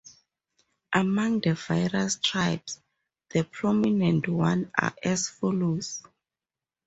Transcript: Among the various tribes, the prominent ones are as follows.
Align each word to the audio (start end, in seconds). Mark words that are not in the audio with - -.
Among 0.93 1.41
the 1.41 1.53
various 1.53 2.15
tribes, 2.15 2.81
the 3.29 3.43
prominent 3.43 4.27
ones 4.27 4.69
are 4.75 4.95
as 5.03 5.29
follows. 5.29 6.01